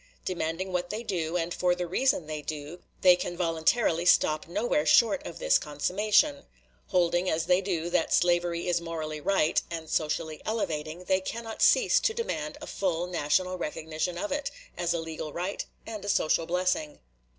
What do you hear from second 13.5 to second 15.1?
recognition of it, as a